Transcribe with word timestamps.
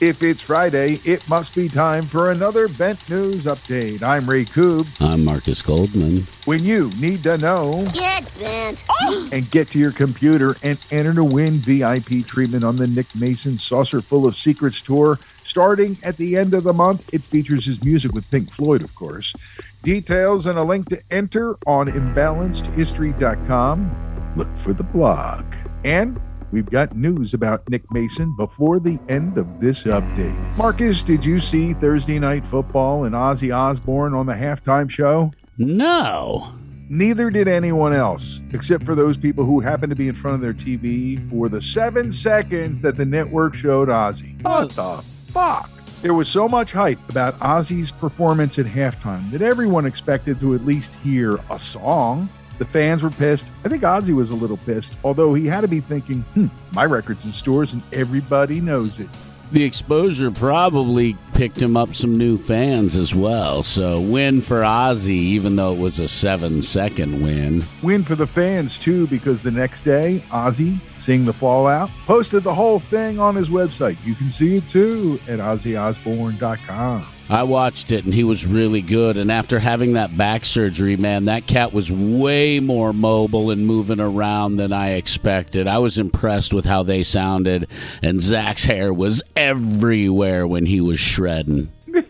If 0.00 0.22
it's 0.22 0.40
Friday, 0.40 1.00
it 1.04 1.28
must 1.28 1.56
be 1.56 1.68
time 1.68 2.04
for 2.04 2.30
another 2.30 2.68
Bent 2.68 3.10
News 3.10 3.46
update. 3.46 4.00
I'm 4.00 4.30
Ray 4.30 4.44
Coob. 4.44 4.86
I'm 5.00 5.24
Marcus 5.24 5.60
Goldman. 5.60 6.18
When 6.44 6.62
you 6.62 6.88
need 7.00 7.24
to 7.24 7.36
know 7.38 7.84
Get 7.92 8.32
bent. 8.38 8.84
and 9.32 9.50
get 9.50 9.66
to 9.68 9.78
your 9.80 9.90
computer 9.90 10.54
and 10.62 10.78
enter 10.92 11.12
to 11.14 11.24
win 11.24 11.54
VIP 11.54 12.24
treatment 12.24 12.62
on 12.62 12.76
the 12.76 12.86
Nick 12.86 13.12
Mason 13.16 13.58
Saucerful 13.58 14.24
of 14.24 14.36
Secrets 14.36 14.80
tour 14.80 15.18
starting 15.42 15.96
at 16.04 16.16
the 16.16 16.36
end 16.36 16.54
of 16.54 16.62
the 16.62 16.72
month. 16.72 17.12
It 17.12 17.22
features 17.22 17.64
his 17.64 17.82
music 17.82 18.12
with 18.12 18.30
Pink 18.30 18.52
Floyd, 18.52 18.84
of 18.84 18.94
course. 18.94 19.34
Details 19.82 20.46
and 20.46 20.60
a 20.60 20.62
link 20.62 20.88
to 20.90 21.02
enter 21.10 21.56
on 21.66 21.88
imbalancedhistory.com. 21.88 24.34
Look 24.36 24.56
for 24.58 24.72
the 24.72 24.84
blog. 24.84 25.44
And 25.84 26.20
we've 26.52 26.70
got 26.70 26.96
news 26.96 27.34
about 27.34 27.68
Nick 27.68 27.90
Mason 27.92 28.34
before 28.36 28.80
the 28.80 28.98
end 29.08 29.38
of 29.38 29.60
this 29.60 29.84
update. 29.84 30.56
Marcus, 30.56 31.02
did 31.02 31.24
you 31.24 31.40
see 31.40 31.74
Thursday 31.74 32.18
Night 32.18 32.46
Football 32.46 33.04
and 33.04 33.14
Ozzy 33.14 33.54
Osbourne 33.54 34.14
on 34.14 34.26
the 34.26 34.34
halftime 34.34 34.88
show? 34.88 35.32
No. 35.56 36.52
Neither 36.90 37.30
did 37.30 37.48
anyone 37.48 37.92
else, 37.92 38.40
except 38.52 38.84
for 38.84 38.94
those 38.94 39.16
people 39.16 39.44
who 39.44 39.60
happened 39.60 39.90
to 39.90 39.96
be 39.96 40.08
in 40.08 40.14
front 40.14 40.36
of 40.36 40.40
their 40.40 40.54
TV 40.54 41.28
for 41.28 41.50
the 41.50 41.60
seven 41.60 42.10
seconds 42.10 42.80
that 42.80 42.96
the 42.96 43.04
network 43.04 43.54
showed 43.54 43.88
Ozzy. 43.88 44.42
What 44.42 44.70
the 44.70 45.02
fuck? 45.30 45.70
There 46.00 46.14
was 46.14 46.28
so 46.28 46.48
much 46.48 46.72
hype 46.72 47.06
about 47.08 47.34
Ozzy's 47.40 47.90
performance 47.90 48.58
at 48.58 48.66
halftime 48.66 49.30
that 49.32 49.42
everyone 49.42 49.84
expected 49.84 50.38
to 50.40 50.54
at 50.54 50.64
least 50.64 50.94
hear 50.94 51.40
a 51.50 51.58
song. 51.58 52.28
The 52.58 52.64
fans 52.64 53.02
were 53.02 53.10
pissed. 53.10 53.46
I 53.64 53.68
think 53.68 53.82
Ozzy 53.84 54.14
was 54.14 54.30
a 54.30 54.34
little 54.34 54.56
pissed, 54.58 54.94
although 55.04 55.32
he 55.34 55.46
had 55.46 55.62
to 55.62 55.68
be 55.68 55.80
thinking, 55.80 56.22
hmm, 56.34 56.46
my 56.72 56.84
record's 56.84 57.24
in 57.24 57.32
stores 57.32 57.72
and 57.72 57.82
everybody 57.92 58.60
knows 58.60 58.98
it. 58.98 59.08
The 59.50 59.64
exposure 59.64 60.30
probably 60.30 61.16
picked 61.32 61.56
him 61.56 61.74
up 61.74 61.94
some 61.94 62.18
new 62.18 62.36
fans 62.36 62.96
as 62.96 63.14
well. 63.14 63.62
So, 63.62 63.98
win 63.98 64.42
for 64.42 64.60
Ozzy, 64.60 65.08
even 65.08 65.56
though 65.56 65.72
it 65.72 65.78
was 65.78 66.00
a 66.00 66.08
seven 66.08 66.60
second 66.60 67.22
win. 67.22 67.64
Win 67.82 68.04
for 68.04 68.14
the 68.14 68.26
fans, 68.26 68.78
too, 68.78 69.06
because 69.06 69.40
the 69.40 69.50
next 69.50 69.82
day, 69.82 70.22
Ozzy, 70.28 70.78
seeing 70.98 71.24
the 71.24 71.32
fallout, 71.32 71.88
posted 72.04 72.42
the 72.42 72.54
whole 72.54 72.78
thing 72.78 73.18
on 73.18 73.34
his 73.34 73.48
website. 73.48 73.96
You 74.04 74.14
can 74.14 74.30
see 74.30 74.58
it 74.58 74.68
too 74.68 75.18
at 75.26 75.38
ozzyosbourne.com. 75.38 77.06
I 77.30 77.42
watched 77.42 77.92
it 77.92 78.04
and 78.04 78.14
he 78.14 78.24
was 78.24 78.46
really 78.46 78.80
good. 78.80 79.16
And 79.16 79.30
after 79.30 79.58
having 79.58 79.94
that 79.94 80.16
back 80.16 80.46
surgery, 80.46 80.96
man, 80.96 81.26
that 81.26 81.46
cat 81.46 81.72
was 81.72 81.90
way 81.90 82.58
more 82.60 82.92
mobile 82.92 83.50
and 83.50 83.66
moving 83.66 84.00
around 84.00 84.56
than 84.56 84.72
I 84.72 84.92
expected. 84.92 85.66
I 85.66 85.78
was 85.78 85.98
impressed 85.98 86.54
with 86.54 86.64
how 86.64 86.82
they 86.82 87.02
sounded. 87.02 87.68
And 88.02 88.20
Zakk's 88.20 88.64
hair 88.64 88.92
was 88.92 89.20
everywhere 89.36 90.46
when 90.46 90.66
he 90.66 90.80
was 90.80 91.00
shredding. 91.00 91.70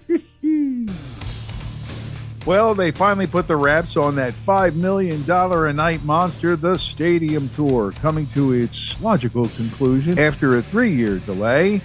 Well, 2.49 2.75
they 2.75 2.93
finally 2.93 3.27
put 3.27 3.47
the 3.47 3.57
wraps 3.57 3.95
on 3.99 4.15
that 4.15 4.33
$5 4.33 4.75
million 4.77 5.23
a 5.31 5.73
night 5.75 6.03
monster, 6.05 6.57
the 6.57 6.79
Stadium 6.79 7.51
Tour, 7.51 7.93
coming 7.93 8.27
to 8.29 8.53
its 8.53 8.99
logical 9.03 9.49
conclusion 9.49 10.19
after 10.19 10.57
a 10.57 10.63
three 10.63 10.91
year 10.95 11.19
delay. 11.19 11.83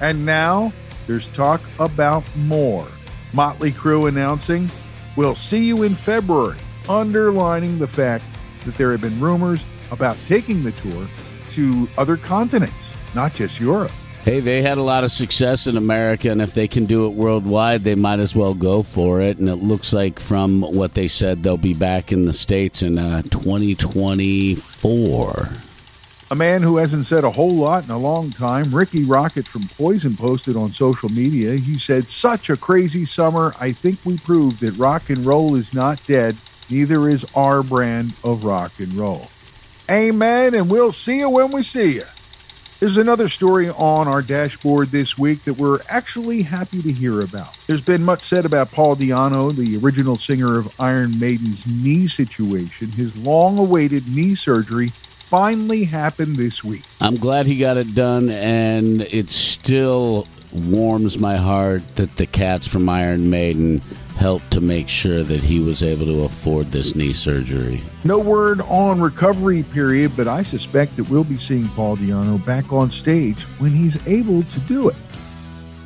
And 0.00 0.24
now 0.24 0.72
there's 1.06 1.28
talk 1.28 1.62
about 1.78 2.24
more. 2.36 2.86
Motley 3.32 3.72
Crue 3.72 4.08
announcing, 4.08 4.70
We'll 5.16 5.34
see 5.34 5.64
you 5.64 5.82
in 5.82 5.94
February, 5.94 6.58
underlining 6.90 7.78
the 7.78 7.86
fact 7.86 8.24
that 8.66 8.74
there 8.74 8.92
have 8.92 9.00
been 9.00 9.18
rumors 9.18 9.64
about 9.90 10.18
taking 10.26 10.62
the 10.62 10.72
tour 10.72 11.06
to 11.50 11.88
other 11.96 12.18
continents, 12.18 12.92
not 13.14 13.32
just 13.32 13.58
Europe. 13.58 13.92
Hey, 14.24 14.40
they 14.40 14.60
had 14.60 14.76
a 14.76 14.82
lot 14.82 15.04
of 15.04 15.12
success 15.12 15.66
in 15.66 15.78
America, 15.78 16.30
and 16.30 16.42
if 16.42 16.52
they 16.52 16.68
can 16.68 16.84
do 16.84 17.06
it 17.06 17.10
worldwide, 17.10 17.82
they 17.82 17.94
might 17.94 18.18
as 18.18 18.34
well 18.34 18.54
go 18.54 18.82
for 18.82 19.20
it. 19.20 19.38
And 19.38 19.48
it 19.48 19.62
looks 19.62 19.92
like, 19.92 20.18
from 20.18 20.62
what 20.62 20.94
they 20.94 21.08
said, 21.08 21.42
they'll 21.42 21.56
be 21.56 21.74
back 21.74 22.12
in 22.12 22.22
the 22.22 22.32
States 22.32 22.82
in 22.82 22.98
uh, 22.98 23.22
2024. 23.22 25.48
A 26.28 26.34
man 26.34 26.64
who 26.64 26.78
hasn't 26.78 27.06
said 27.06 27.22
a 27.22 27.30
whole 27.30 27.54
lot 27.54 27.84
in 27.84 27.90
a 27.90 27.98
long 27.98 28.30
time, 28.30 28.74
Rikki 28.74 29.04
Rockett 29.04 29.46
from 29.46 29.68
Poison, 29.78 30.16
posted 30.16 30.56
on 30.56 30.72
social 30.72 31.08
media. 31.08 31.52
He 31.52 31.78
said, 31.78 32.08
Such 32.08 32.50
a 32.50 32.56
crazy 32.56 33.04
summer. 33.04 33.52
I 33.60 33.70
think 33.70 34.00
we 34.04 34.18
proved 34.18 34.58
that 34.60 34.76
rock 34.76 35.08
and 35.08 35.24
roll 35.24 35.54
is 35.54 35.72
not 35.72 36.04
dead. 36.04 36.36
Neither 36.68 37.08
is 37.08 37.24
our 37.36 37.62
brand 37.62 38.12
of 38.24 38.42
rock 38.42 38.72
and 38.80 38.92
roll. 38.94 39.28
Amen, 39.88 40.56
and 40.56 40.68
we'll 40.68 40.90
see 40.90 41.18
you 41.18 41.30
when 41.30 41.52
we 41.52 41.62
see 41.62 41.94
you. 41.94 42.02
There's 42.80 42.96
another 42.96 43.28
story 43.28 43.70
on 43.70 44.08
our 44.08 44.20
dashboard 44.20 44.88
this 44.88 45.16
week 45.16 45.44
that 45.44 45.54
we're 45.54 45.78
actually 45.88 46.42
happy 46.42 46.82
to 46.82 46.92
hear 46.92 47.20
about. 47.20 47.56
There's 47.68 47.84
been 47.84 48.02
much 48.02 48.22
said 48.22 48.44
about 48.44 48.72
Paul 48.72 48.96
Di'Anno, 48.96 49.54
the 49.54 49.78
original 49.78 50.16
singer 50.16 50.58
of 50.58 50.78
Iron 50.80 51.20
Maiden's 51.20 51.68
knee 51.68 52.08
situation. 52.08 52.90
His 52.90 53.16
long 53.16 53.60
awaited 53.60 54.08
knee 54.12 54.34
surgery 54.34 54.90
finally 55.26 55.82
happened 55.82 56.36
this 56.36 56.62
week. 56.62 56.84
I'm 57.00 57.16
glad 57.16 57.46
he 57.46 57.58
got 57.58 57.76
it 57.76 57.94
done, 57.96 58.30
and 58.30 59.02
it 59.02 59.28
still 59.28 60.28
warms 60.52 61.18
my 61.18 61.36
heart 61.36 61.82
that 61.96 62.16
the 62.16 62.26
cats 62.26 62.68
from 62.68 62.88
Iron 62.88 63.28
Maiden 63.28 63.80
helped 64.16 64.52
to 64.52 64.60
make 64.60 64.88
sure 64.88 65.24
that 65.24 65.42
he 65.42 65.58
was 65.58 65.82
able 65.82 66.06
to 66.06 66.22
afford 66.24 66.70
this 66.70 66.94
knee 66.94 67.12
surgery. 67.12 67.82
No 68.04 68.18
word 68.18 68.60
on 68.62 69.00
recovery 69.00 69.64
period, 69.64 70.16
but 70.16 70.28
I 70.28 70.44
suspect 70.44 70.96
that 70.96 71.10
we'll 71.10 71.24
be 71.24 71.38
seeing 71.38 71.68
Paul 71.70 71.96
Di'Anno 71.96 72.42
back 72.46 72.72
on 72.72 72.90
stage 72.92 73.42
when 73.58 73.72
he's 73.72 73.98
able 74.06 74.44
to 74.44 74.60
do 74.60 74.88
it. 74.88 74.96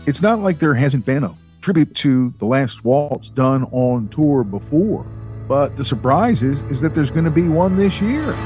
It's 0.07 0.21
not 0.21 0.41
like 0.41 0.59
there 0.59 0.75
hasn't 0.75 1.07
been 1.07 1.25
a 1.25 1.35
tribute 1.63 1.95
to 1.97 2.33
The 2.39 2.45
Last 2.45 2.85
Waltz 2.85 3.31
done 3.31 3.65
on 3.73 4.09
tour 4.09 4.45
before, 4.45 5.05
but 5.49 5.77
the 5.77 5.85
surprise 5.85 6.43
is, 6.43 6.61
is 6.65 6.83
that 6.83 6.95
there's 6.95 7.11
going 7.11 7.25
to 7.25 7.31
be 7.31 7.49
one 7.49 7.79
this 7.79 8.03
year. 8.03 8.37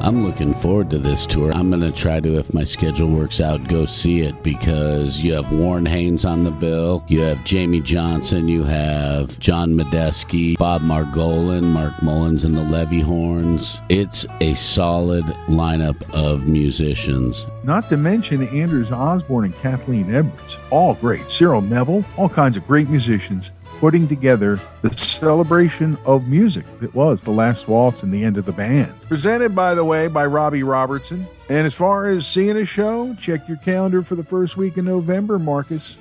I'm 0.00 0.24
looking 0.24 0.54
forward 0.54 0.90
to 0.90 0.98
this 0.98 1.26
tour. 1.26 1.52
I'm 1.52 1.68
going 1.70 1.80
to 1.80 1.90
try 1.90 2.20
to, 2.20 2.38
if 2.38 2.52
my 2.54 2.64
schedule 2.64 3.08
works 3.08 3.40
out, 3.40 3.66
go 3.66 3.86
see 3.86 4.20
it 4.20 4.40
because 4.42 5.20
you 5.20 5.32
have 5.32 5.50
Warren 5.50 5.86
Haynes 5.86 6.24
on 6.24 6.44
the 6.44 6.50
bill, 6.50 7.04
you 7.08 7.20
have 7.22 7.38
Jamey 7.38 7.82
Johnson, 7.82 8.46
you 8.46 8.62
have 8.62 9.38
John 9.38 9.72
Medeski, 9.72 10.56
Bob 10.58 10.82
Margolin, 10.82 11.64
Mark 11.64 12.00
Mullins, 12.02 12.44
and 12.44 12.54
the 12.54 12.62
Levee 12.62 13.00
Horns. 13.00 13.80
It's 13.88 14.26
a 14.40 14.54
solid 14.54 15.24
lineup 15.48 16.00
of 16.12 16.46
musicians. 16.46 17.46
Not 17.64 17.88
to 17.88 17.96
mention 17.96 18.46
Anders 18.48 18.92
Osborne 18.92 19.46
and 19.46 19.54
Kathleen 19.56 20.14
Edwards, 20.14 20.56
all 20.70 20.94
great. 20.94 21.28
Cyril 21.30 21.62
Neville, 21.62 22.04
all 22.16 22.28
kinds 22.28 22.56
of 22.56 22.66
great 22.66 22.88
musicians 22.88 23.50
putting 23.78 24.08
together 24.08 24.60
the 24.82 24.96
celebration 24.96 25.98
of 26.04 26.28
music 26.28 26.64
that 26.80 26.94
was 26.94 27.22
the 27.22 27.30
last 27.30 27.68
waltz 27.68 28.02
and 28.02 28.12
the 28.12 28.24
end 28.24 28.36
of 28.36 28.46
the 28.46 28.52
band. 28.52 28.94
Presented, 29.02 29.54
by 29.54 29.74
the 29.74 29.84
way, 29.84 30.08
by 30.08 30.26
Robbie 30.26 30.62
Robertson. 30.62 31.26
And 31.48 31.66
as 31.66 31.74
far 31.74 32.06
as 32.06 32.26
seeing 32.26 32.56
a 32.56 32.64
show, 32.64 33.14
check 33.20 33.48
your 33.48 33.58
calendar 33.58 34.02
for 34.02 34.14
the 34.14 34.24
first 34.24 34.56
week 34.56 34.76
in 34.76 34.84
November, 34.84 35.38
Marcus. 35.38 35.96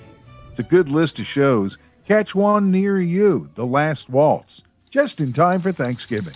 It's 0.50 0.60
a 0.60 0.64
good 0.64 0.90
list 0.90 1.20
of 1.20 1.26
shows. 1.26 1.78
Catch 2.08 2.36
one 2.36 2.72
near 2.72 3.00
you, 3.00 3.50
The 3.56 3.66
Last 3.66 4.10
Waltz, 4.10 4.64
just 4.90 5.20
in 5.20 5.34
time 5.34 5.62
for 5.62 5.72
Thanksgiving. 5.72 6.34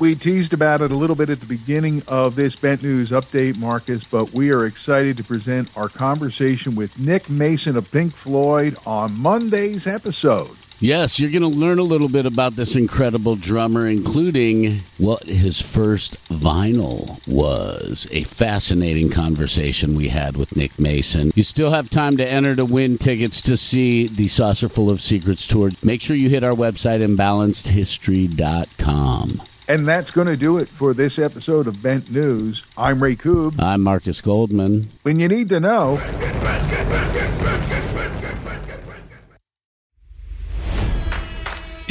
We 0.00 0.14
teased 0.14 0.52
about 0.52 0.80
it 0.80 0.90
a 0.90 0.96
little 0.96 1.14
bit 1.14 1.28
at 1.28 1.38
the 1.38 1.46
beginning 1.46 2.02
of 2.08 2.34
this 2.34 2.56
Bent 2.56 2.82
News 2.82 3.10
update, 3.10 3.58
Marcus, 3.58 4.02
but 4.02 4.32
we 4.32 4.50
are 4.50 4.64
excited 4.64 5.16
to 5.18 5.24
present 5.24 5.70
our 5.76 5.88
conversation 5.88 6.74
with 6.74 6.98
Nick 6.98 7.28
Mason 7.30 7.76
of 7.76 7.90
Pink 7.92 8.12
Floyd 8.12 8.76
on 8.86 9.16
Monday's 9.16 9.86
episode. 9.86 10.56
Yes, 10.82 11.18
you're 11.20 11.30
going 11.30 11.42
to 11.42 11.48
learn 11.48 11.78
a 11.78 11.84
little 11.84 12.08
bit 12.08 12.26
about 12.26 12.54
this 12.54 12.74
incredible 12.74 13.36
drummer, 13.36 13.86
including 13.86 14.80
what 14.98 15.22
his 15.22 15.60
first 15.60 16.16
vinyl 16.28 17.24
was. 17.28 18.08
A 18.10 18.24
fascinating 18.24 19.08
conversation 19.08 19.94
we 19.94 20.08
had 20.08 20.36
with 20.36 20.56
Nick 20.56 20.80
Mason. 20.80 21.30
You 21.36 21.44
still 21.44 21.70
have 21.70 21.88
time 21.88 22.16
to 22.16 22.28
enter 22.28 22.56
to 22.56 22.64
win 22.64 22.98
tickets 22.98 23.40
to 23.42 23.56
see 23.56 24.08
the 24.08 24.26
Saucerful 24.26 24.90
of 24.90 25.00
Secrets 25.00 25.46
tour. 25.46 25.70
Make 25.84 26.02
sure 26.02 26.16
you 26.16 26.28
hit 26.28 26.42
our 26.42 26.56
website, 26.56 27.00
imbalancedhistory.com. 27.00 29.42
And 29.68 29.86
that's 29.86 30.10
going 30.10 30.26
to 30.26 30.36
do 30.36 30.58
it 30.58 30.66
for 30.66 30.94
this 30.94 31.16
episode 31.16 31.68
of 31.68 31.80
Bent 31.80 32.10
News. 32.10 32.66
I'm 32.76 33.00
Ray 33.00 33.14
Coob. 33.14 33.60
I'm 33.60 33.82
Marcus 33.82 34.20
Goldman. 34.20 34.88
When 35.02 35.20
you 35.20 35.28
need 35.28 35.48
to 35.50 35.60
know, 35.60 35.98